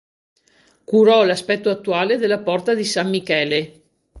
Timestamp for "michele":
3.11-3.81